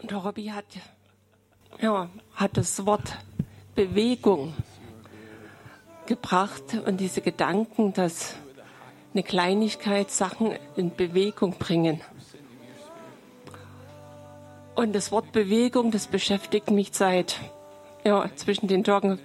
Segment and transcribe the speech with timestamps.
[0.00, 0.64] Und der Robby hat,
[1.80, 3.16] ja, hat das Wort
[3.74, 4.54] Bewegung
[6.06, 8.36] gebracht und diese Gedanken, dass
[9.12, 12.00] eine Kleinigkeit Sachen in Bewegung bringen.
[14.74, 17.36] Und das Wort Bewegung, das beschäftigt mich seit
[18.04, 19.20] ja, zwischen den Tagen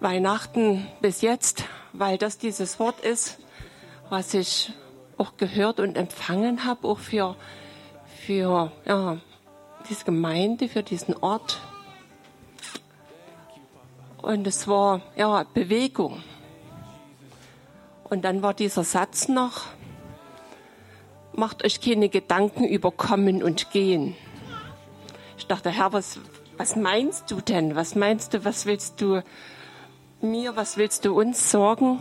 [0.00, 3.38] Weihnachten bis jetzt, weil das dieses Wort ist,
[4.10, 4.72] was ich
[5.16, 7.36] auch gehört und empfangen habe, auch für,
[8.26, 9.18] für ja,
[9.88, 11.60] diese Gemeinde, für diesen Ort.
[14.18, 16.22] Und es war ja Bewegung.
[18.04, 19.62] Und dann war dieser Satz noch,
[21.32, 24.14] macht euch keine Gedanken über Kommen und Gehen.
[25.38, 26.18] Ich dachte, Herr, was,
[26.56, 27.76] was meinst du denn?
[27.76, 29.22] Was meinst du, was willst du
[30.20, 32.00] mir, was willst du uns sorgen?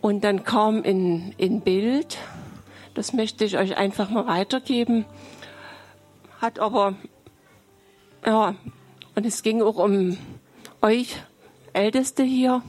[0.00, 2.18] Und dann kam in, in Bild,
[2.94, 5.04] das möchte ich euch einfach mal weitergeben,
[6.42, 6.96] hat aber,
[8.26, 8.56] ja,
[9.14, 10.18] und es ging auch um
[10.80, 11.14] euch
[11.72, 12.62] Älteste hier,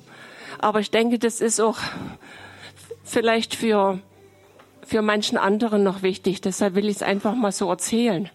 [0.60, 1.80] aber ich denke, das ist auch
[3.04, 4.00] vielleicht für,
[4.86, 6.40] für manchen anderen noch wichtig.
[6.40, 8.30] Deshalb will ich es einfach mal so erzählen,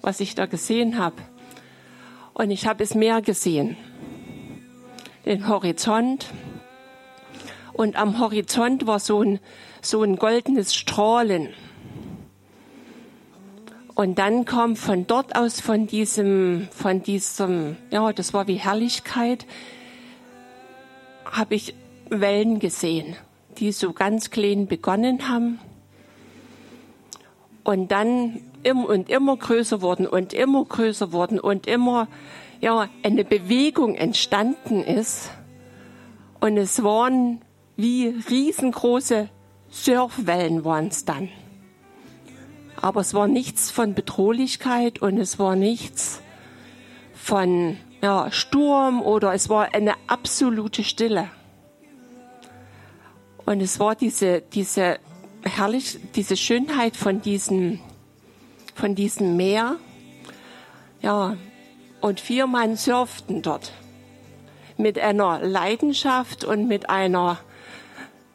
[0.00, 1.16] was ich da gesehen habe.
[2.32, 3.76] Und ich habe es mehr gesehen.
[5.26, 6.28] Den Horizont.
[7.74, 9.38] Und am Horizont war so ein,
[9.82, 11.50] so ein goldenes Strahlen.
[14.02, 19.46] Und dann kam von dort aus, von diesem, von diesem, ja, das war wie Herrlichkeit,
[21.24, 21.76] habe ich
[22.10, 23.14] Wellen gesehen,
[23.58, 25.60] die so ganz klein begonnen haben
[27.62, 32.08] und dann immer und immer größer wurden und immer größer wurden und immer
[32.60, 35.30] ja eine Bewegung entstanden ist
[36.40, 37.40] und es waren
[37.76, 39.28] wie riesengroße
[39.70, 41.28] Surfwellen waren es dann.
[42.82, 46.20] Aber es war nichts von Bedrohlichkeit und es war nichts
[47.14, 51.30] von ja, Sturm oder es war eine absolute Stille.
[53.46, 54.98] Und es war diese, diese
[55.42, 57.78] herrlich, diese Schönheit von diesem,
[58.74, 59.76] von diesem Meer.
[61.00, 61.36] Ja,
[62.00, 63.72] und vier Mann surften dort
[64.76, 67.38] mit einer Leidenschaft und mit einer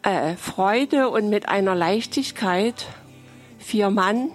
[0.04, 2.86] äh, Freude und mit einer Leichtigkeit.
[3.58, 4.30] Vier Mann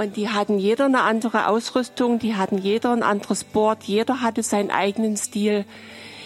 [0.00, 4.42] und die hatten jeder eine andere Ausrüstung, die hatten jeder ein anderes Board, jeder hatte
[4.42, 5.66] seinen eigenen Stil,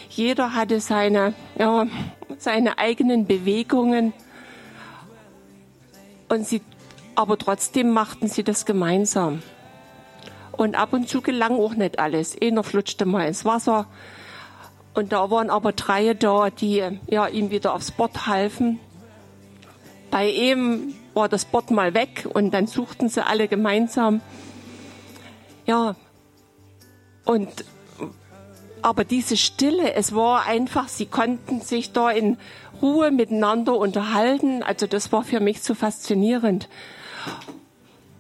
[0.09, 1.89] jeder hatte seine, ja,
[2.39, 4.13] seine eigenen Bewegungen.
[6.29, 6.63] Und sie,
[7.17, 9.43] aber trotzdem machten sie das gemeinsam.
[10.53, 12.37] Und ab und zu gelang auch nicht alles.
[12.41, 13.87] Einer flutschte mal ins Wasser.
[14.95, 18.79] Und da waren aber drei da, die ja, ihm wieder aufs Board halfen.
[20.13, 24.21] Bei ihm war das Board mal weg und dann suchten sie alle gemeinsam.
[25.67, 25.97] Ja,
[27.25, 27.65] und
[28.83, 32.37] aber diese Stille, es war einfach, sie konnten sich da in
[32.83, 34.63] Ruhe miteinander unterhalten.
[34.63, 36.69] Also das war für mich so faszinierend.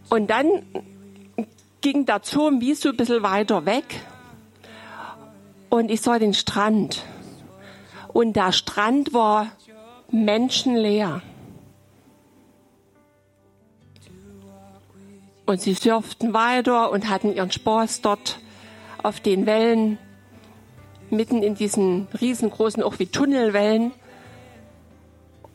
[0.08, 0.46] Und dann
[1.82, 3.84] ging der Turm wie so ein bisschen weiter weg
[5.68, 7.04] und ich sah den Strand.
[8.12, 9.48] Und der Strand war
[10.10, 11.20] menschenleer.
[15.46, 18.38] Und sie surften weiter und hatten ihren Spaß dort
[19.02, 19.98] auf den Wellen,
[21.10, 23.92] mitten in diesen riesengroßen, auch wie Tunnelwellen.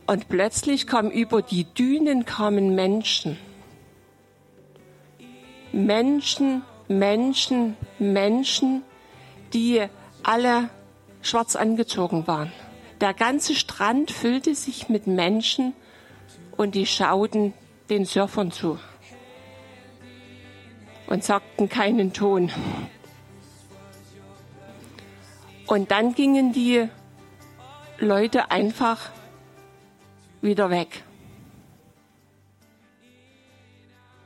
[0.05, 3.37] Und plötzlich kamen über die Dünen kamen Menschen.
[5.71, 8.83] Menschen, Menschen, Menschen,
[9.53, 9.83] die
[10.23, 10.69] alle
[11.21, 12.51] schwarz angezogen waren.
[13.01, 15.73] Der ganze Strand füllte sich mit Menschen
[16.57, 17.53] und die schauten
[17.89, 18.77] den Surfern zu
[21.09, 22.51] und sagten keinen Ton.
[25.65, 26.87] Und dann gingen die
[27.97, 29.09] Leute einfach
[30.41, 31.03] wieder weg.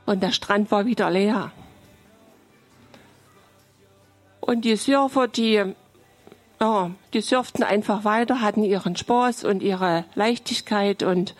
[0.04, 1.52] Und der Strand war wieder leer.
[4.40, 5.64] Und die Surfer, die,
[6.60, 11.34] ja, die surften einfach weiter, hatten ihren Spaß und ihre Leichtigkeit und,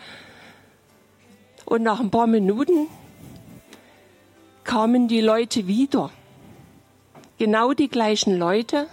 [1.65, 2.87] und nach ein paar Minuten
[4.65, 6.11] kamen die Leute wieder.
[7.37, 8.87] Genau die gleichen Leute,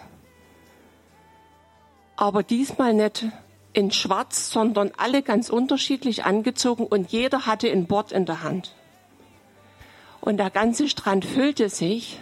[2.17, 3.27] aber diesmal nicht
[3.73, 8.75] in Schwarz, sondern alle ganz unterschiedlich angezogen und jeder hatte ein Bord in der Hand.
[10.21, 12.21] Und der ganze Strand füllte sich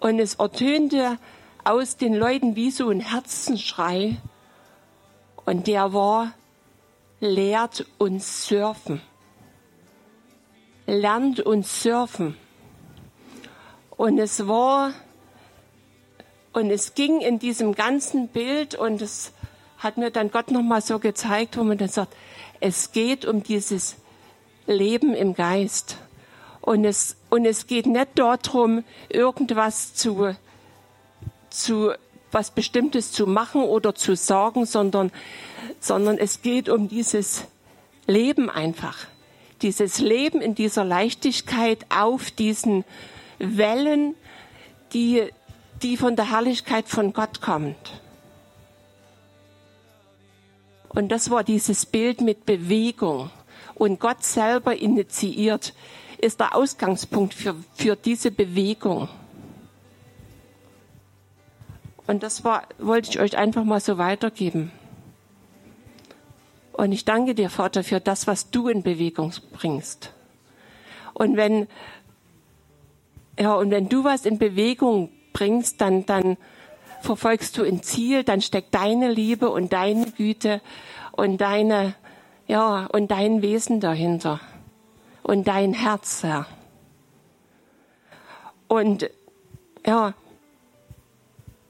[0.00, 1.18] und es ertönte
[1.64, 4.16] aus den Leuten wie so ein Herzensschrei
[5.44, 6.32] und der war,
[7.20, 9.00] lehrt uns surfen.
[10.86, 12.36] Lernt uns surfen.
[13.90, 14.92] Und es war,
[16.52, 19.32] und es ging in diesem ganzen Bild und es
[19.78, 22.14] hat mir dann Gott nochmal so gezeigt, wo man dann sagt,
[22.60, 23.96] es geht um dieses
[24.66, 25.96] Leben im Geist.
[26.60, 30.36] Und es, und es geht nicht darum, irgendwas zu,
[31.50, 31.92] zu,
[32.30, 35.10] was Bestimmtes zu machen oder zu sagen, sondern,
[35.80, 37.44] sondern es geht um dieses
[38.06, 39.08] Leben einfach.
[39.62, 42.84] Dieses Leben in dieser Leichtigkeit auf diesen
[43.38, 44.14] Wellen,
[44.92, 45.24] die,
[45.82, 48.02] die von der Herrlichkeit von Gott kommt.
[50.88, 53.30] Und das war dieses Bild mit Bewegung.
[53.74, 55.74] Und Gott selber initiiert,
[56.18, 59.08] ist der Ausgangspunkt für, für diese Bewegung.
[62.06, 64.70] Und das war, wollte ich euch einfach mal so weitergeben.
[66.72, 70.12] Und ich danke dir, Vater, für das, was du in Bewegung bringst.
[71.14, 71.68] Und wenn,
[73.38, 76.36] ja, und wenn du was in Bewegung bringst, dann, dann
[77.00, 80.60] verfolgst du ein Ziel, dann steckt deine Liebe und deine Güte
[81.12, 81.94] und deine,
[82.46, 84.40] ja, und dein Wesen dahinter.
[85.22, 86.46] Und dein Herz, Herr.
[88.66, 89.10] Und,
[89.86, 90.14] ja,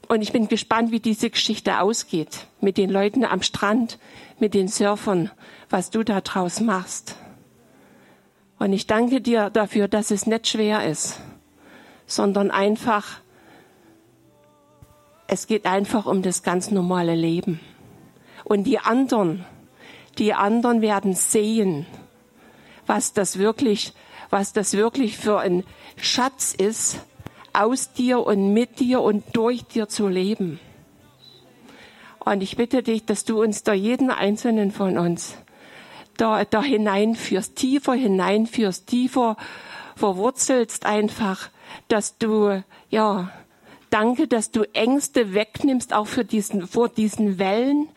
[0.07, 2.47] und ich bin gespannt, wie diese Geschichte ausgeht.
[2.61, 3.97] Mit den Leuten am Strand,
[4.39, 5.31] mit den Surfern,
[5.69, 7.15] was du da draus machst.
[8.59, 11.19] Und ich danke dir dafür, dass es nicht schwer ist,
[12.05, 13.19] sondern einfach,
[15.27, 17.59] es geht einfach um das ganz normale Leben.
[18.43, 19.45] Und die anderen,
[20.17, 21.85] die anderen werden sehen,
[22.85, 23.93] was das wirklich,
[24.29, 25.63] was das wirklich für ein
[25.95, 26.99] Schatz ist,
[27.53, 30.59] aus dir und mit dir und durch dir zu leben.
[32.19, 35.37] Und ich bitte dich, dass du uns da jeden einzelnen von uns
[36.17, 39.37] da, da hineinführst, tiefer hineinführst, tiefer
[39.95, 41.49] verwurzelst einfach,
[41.87, 43.31] dass du, ja,
[43.89, 47.87] danke, dass du Ängste wegnimmst, auch für diesen, vor diesen Wellen,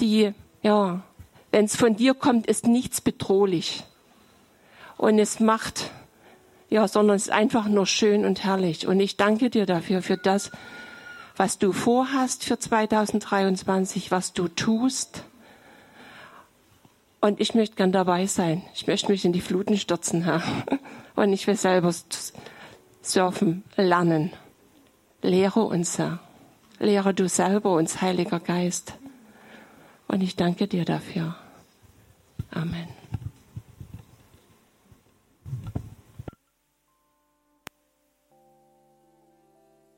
[0.00, 0.32] die,
[0.62, 1.02] ja,
[1.50, 3.84] wenn es von dir kommt, ist nichts bedrohlich.
[4.96, 5.90] Und es macht,
[6.72, 8.86] ja, sondern es ist einfach nur schön und herrlich.
[8.86, 10.50] Und ich danke dir dafür, für das,
[11.36, 15.22] was du vorhast für 2023, was du tust.
[17.20, 18.62] Und ich möchte gern dabei sein.
[18.74, 20.42] Ich möchte mich in die Fluten stürzen, Herr.
[21.14, 21.92] Und ich will selber
[23.02, 24.32] surfen, lernen.
[25.20, 26.20] Lehre uns, Herr.
[26.78, 28.94] Lehre du selber uns, Heiliger Geist.
[30.08, 31.36] Und ich danke dir dafür.
[32.50, 33.01] Amen.